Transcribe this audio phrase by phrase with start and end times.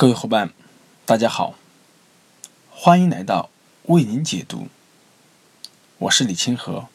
[0.00, 0.52] 各位伙伴，
[1.04, 1.54] 大家好，
[2.70, 3.50] 欢迎来到
[3.86, 4.68] 为您解读。
[5.98, 6.86] 我是李清河。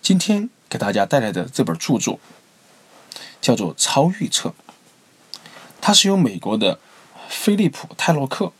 [0.00, 2.18] 今天给大家带来的这本著作
[3.42, 4.48] 叫做《超预测》，
[5.78, 6.80] 它是由美国的
[7.28, 8.54] 菲利普·泰洛克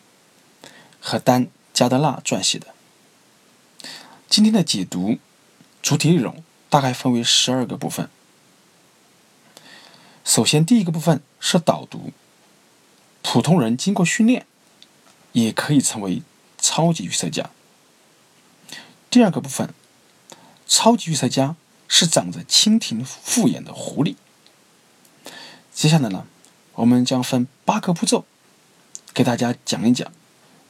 [1.01, 2.75] 和丹·加德纳撰写的。
[4.29, 5.17] 今天的解读
[5.81, 8.11] 主体内容大概分为十二个部分。
[10.23, 12.13] 首先，第一个部分是导读。
[13.29, 14.47] 普通人经过训练，
[15.33, 16.23] 也可以成为
[16.59, 17.51] 超级预测家。
[19.11, 19.75] 第二个部分，
[20.69, 21.57] 超级预测家
[21.89, 24.15] 是长着蜻蜓复眼的狐狸。
[25.75, 26.25] 接下来呢，
[26.75, 28.25] 我们将分八个步骤，
[29.13, 30.13] 给大家讲一讲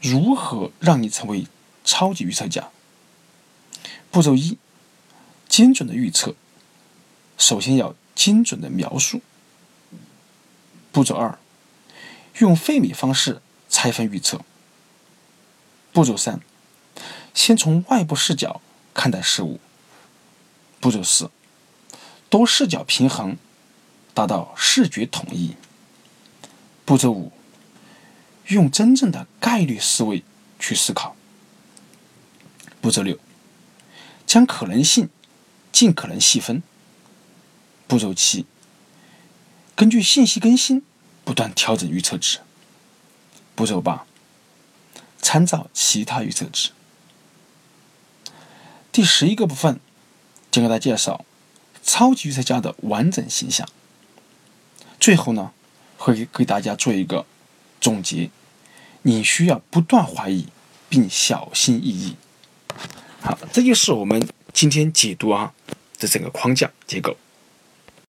[0.01, 1.47] 如何让你成为
[1.85, 2.71] 超级预测家。
[4.11, 4.57] 步骤一，
[5.47, 6.35] 精准的预测，
[7.37, 9.21] 首先要精准的描述。
[10.91, 11.39] 步骤二。
[12.39, 14.41] 用费米方式拆分预测。
[15.93, 16.41] 步骤三，
[17.33, 18.61] 先从外部视角
[18.93, 19.61] 看待事物。
[20.81, 21.31] 步骤四，
[22.29, 23.39] 多视角平衡，
[24.13, 25.57] 达到视觉统一。
[26.85, 27.33] 步骤五，
[28.49, 30.23] 用真正的概率思维
[30.59, 31.17] 去思考。
[32.83, 33.19] 步骤六，
[34.27, 35.09] 将可能性
[35.73, 36.63] 尽可能细分。
[37.89, 38.45] 步骤七，
[39.75, 40.85] 根据信息更新。
[41.27, 42.39] 不断调整预测值。
[43.57, 44.07] 步骤八，
[45.21, 46.71] 参照其他预测值。
[48.93, 49.81] 第十一个部分
[50.53, 51.25] 将给大家介绍
[51.83, 53.69] 超级预测家的完整形象。
[55.01, 55.51] 最后呢，
[55.99, 57.27] 会给大家做一个
[57.81, 58.31] 总结。
[59.03, 60.47] 你需要不断怀疑
[60.89, 62.17] 并小心翼翼。
[63.21, 65.53] 好，这就是我们今天解读啊
[65.99, 67.17] 的整个框架结构。